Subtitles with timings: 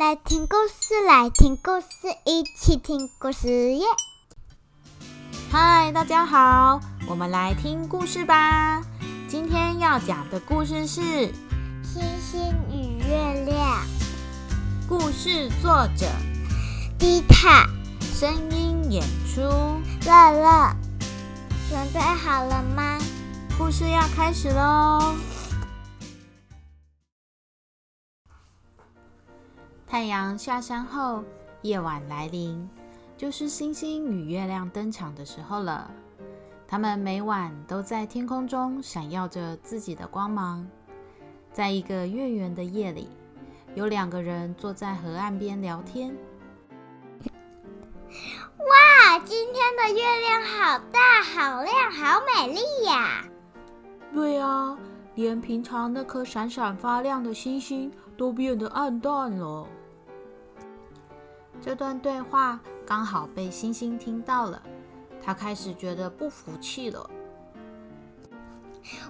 [0.00, 1.86] 来听故事，来听故事，
[2.24, 3.84] 一起听故事耶！
[5.52, 8.80] 嗨，大家好，我们来听故事吧。
[9.28, 11.02] 今天要讲的故事是
[11.84, 12.40] 《星星
[12.70, 13.58] 与月亮》。
[14.88, 16.06] 故事作者
[16.98, 17.68] 迪塔，
[18.00, 19.42] 声音演出
[20.06, 20.74] 乐乐。
[21.68, 22.98] 准备好了吗？
[23.58, 25.14] 故事要开始喽！
[29.90, 31.24] 太阳下山后，
[31.62, 32.70] 夜晚来临，
[33.16, 35.90] 就是星星与月亮登场的时候了。
[36.64, 40.64] 他们每晚都在天空中闪耀着自己的光芒。
[41.52, 43.08] 在一个月圆的夜里，
[43.74, 46.16] 有两个人坐在河岸边聊天。
[48.58, 53.24] 哇，今天的月亮好大、好亮、好美丽呀！
[54.14, 54.78] 对啊，
[55.16, 59.66] 连平常那颗闪闪发亮的星星都变得暗淡了。
[61.62, 64.62] 这段对话刚好被星星听到了，
[65.22, 67.08] 他开始觉得不服气了。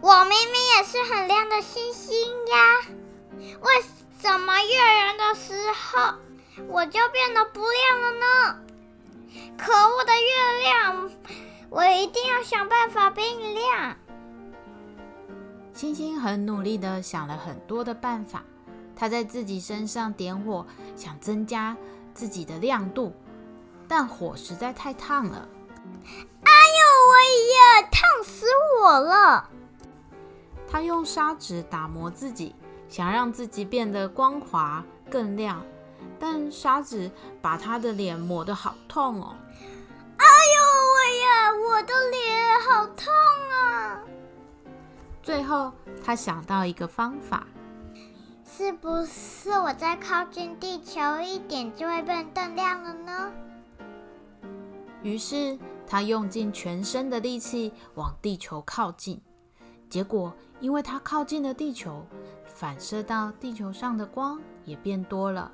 [0.00, 2.16] 我明明也是很亮的星星
[2.48, 2.80] 呀，
[3.60, 3.82] 为
[4.18, 6.14] 什么月圆的时候
[6.68, 8.60] 我就变得不亮了呢？
[9.58, 11.10] 可恶的月亮，
[11.68, 13.96] 我一定要想办法变亮。
[15.74, 18.42] 星星很努力的想了很多的办法，
[18.96, 21.76] 他在自己身上点火，想增加。
[22.18, 23.14] 自己的亮度，
[23.86, 25.48] 但火实在太烫了。
[26.42, 27.20] 哎呦，喂
[27.54, 28.44] 呀，烫死
[28.80, 29.48] 我了！
[30.68, 32.56] 他用砂纸打磨自己，
[32.88, 35.64] 想让自己变得光滑更亮，
[36.18, 37.08] 但砂纸
[37.40, 39.36] 把他的脸磨得好痛哦。
[40.16, 40.60] 哎呦，
[40.96, 43.14] 喂呀，我的脸好痛
[43.52, 44.02] 啊！
[45.22, 45.72] 最后，
[46.04, 47.46] 他想到一个方法。
[48.50, 53.32] 是不是我再靠近地球一点就会变更亮了呢？
[55.02, 59.20] 于是他用尽全身的力气往地球靠近，
[59.90, 62.04] 结果因为他靠近了地球，
[62.46, 65.52] 反射到地球上的光也变多了。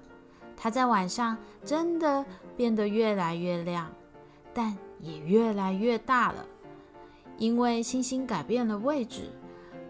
[0.57, 2.25] 他在晚上真的
[2.57, 3.91] 变得越来越亮，
[4.55, 6.47] 但也越来越大了，
[7.39, 9.31] 因为星星改变了位置，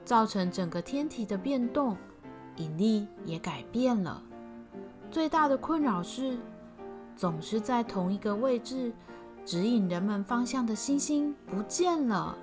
[0.06, 1.96] 造成整个天体的变动。
[2.56, 4.22] 引力也改变了。
[5.10, 6.38] 最大的困扰是，
[7.16, 8.92] 总是在同一个位置
[9.44, 12.36] 指引人们方向的星星不见了。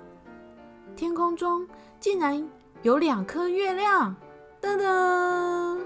[0.94, 1.66] 天空中
[2.00, 2.46] 竟然
[2.82, 4.14] 有两颗月亮！
[4.60, 5.80] 噔噔。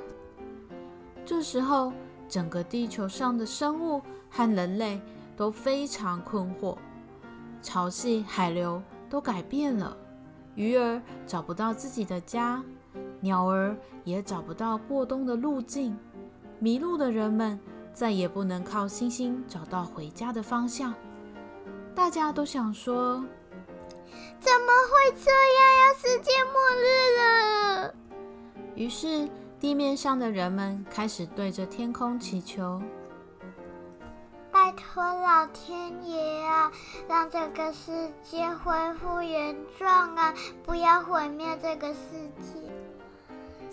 [1.25, 1.93] 这时候，
[2.29, 4.01] 整个地球上的生物
[4.31, 5.01] 和人类
[5.37, 6.77] 都非常困惑。
[7.63, 9.97] 潮汐、海流都改变了，
[10.55, 12.63] 鱼儿找不到自己的家。
[13.21, 15.99] 鸟儿也找不到过冬的路径，
[16.59, 17.59] 迷路的人们
[17.93, 20.95] 再也不能靠星星找到回家的方向。
[21.95, 23.25] 大家都想说：
[24.39, 25.67] 怎么会这样？
[25.89, 26.85] 要世界末日
[27.19, 27.95] 了！
[28.75, 29.29] 于是
[29.59, 32.83] 地面上的人们开始对着天空祈求：
[34.53, 36.71] 拜托老天爷啊，
[37.09, 40.35] 让这个世界恢复原状啊！
[40.65, 41.99] 不要毁灭这个世
[42.39, 42.66] 界。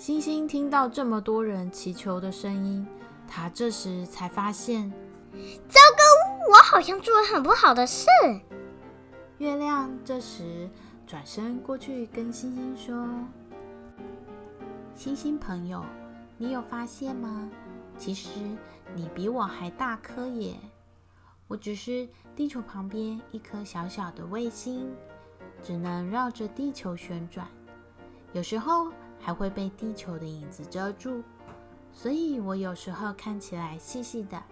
[0.04, 2.86] 星星听到这么多人祈求的声音，
[3.26, 4.92] 他这时才发现，
[5.70, 8.06] 糟糕，我好像做了很不好的事。
[9.38, 10.70] 月亮这时
[11.08, 13.08] 转身过去跟星星说
[14.94, 15.82] ：“星星朋友，
[16.38, 17.50] 你有发现吗？
[17.98, 18.30] 其实
[18.94, 20.58] 你比我还大颗耶！
[21.48, 24.94] 我只是地球旁边一颗小小的卫星，
[25.64, 27.48] 只能绕着地球旋转，
[28.34, 28.92] 有时候。”
[29.24, 31.24] 还会被地球的影子遮住，
[31.94, 34.44] 所以我有时候看起来细细的，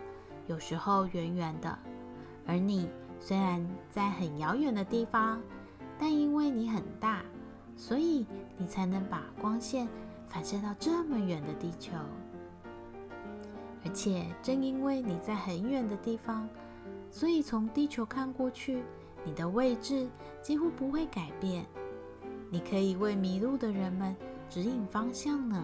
[0.47, 1.77] 有时候圆圆的。
[2.47, 2.87] 而你
[3.19, 5.41] 虽然在很遥远的地方，
[5.99, 7.21] 但因为你很大，
[7.75, 8.25] 所以
[8.57, 9.89] 你才能把光线
[10.29, 11.91] 反射到这么远的地球。
[13.83, 16.47] 而且正因为你在很远的地方，
[17.12, 18.83] 所以从地球看过去，
[19.25, 20.07] 你的位置
[20.41, 21.65] 几乎不会改变。
[22.50, 24.15] 你可以为迷路的人们。
[24.51, 25.63] 指引方向呢？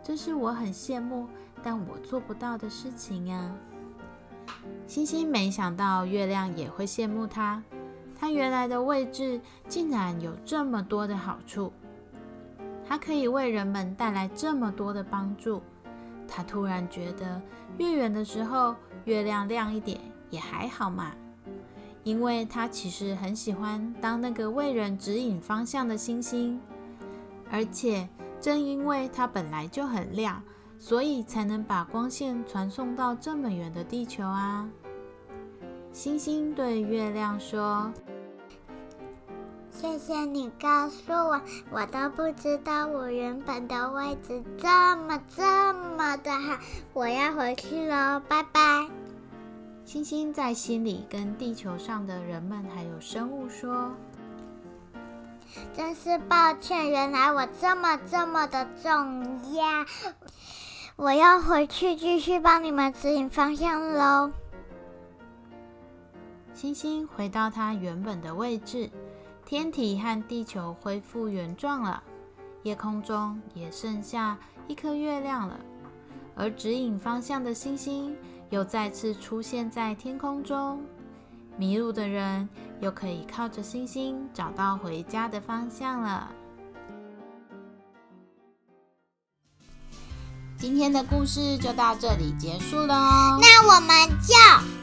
[0.00, 1.26] 这是我很羡慕，
[1.60, 3.52] 但我做不到的事情啊！
[4.86, 7.60] 星星没想到月亮也会羡慕它，
[8.16, 11.72] 它原来的位置竟然有这么多的好处，
[12.86, 15.60] 它可以为人们带来这么多的帮助。
[16.28, 17.42] 他突然觉得，
[17.78, 20.00] 月圆的时候月亮亮一点
[20.30, 21.10] 也还好嘛，
[22.04, 26.60] 因为他其实很喜欢当那个为人指引方向的星星。
[27.50, 28.08] 而且，
[28.40, 30.42] 正因为它本来就很亮，
[30.78, 34.68] 所以才能把光线传送到这么远的地球啊。
[35.92, 37.90] 星星对月亮说
[39.70, 41.40] ：“谢谢你告诉我，
[41.70, 46.58] 我都不知道我原本的位置这么这么的好。
[46.92, 48.88] 我要回去喽，拜拜。”
[49.86, 53.92] 星星在心里跟地球上的人们还有生物说
[55.74, 59.64] ：“真是抱歉，原来我这么这么的重要。
[60.96, 64.30] 我要回去继续帮你们指引方向喽。”
[66.54, 68.90] 星星回到它原本的位置，
[69.44, 72.02] 天体和地球恢复原状了，
[72.62, 75.60] 夜空中也剩下一颗月亮了，
[76.34, 78.16] 而指引方向的星星。
[78.50, 80.80] 又再次出现在天空中，
[81.56, 82.48] 迷路的人
[82.80, 86.30] 又可以靠着星星找到回家的方向了。
[90.58, 94.34] 今天的故事就到这里结束喽，那我们就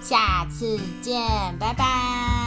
[0.01, 1.21] 下次见，
[1.59, 2.42] 拜拜。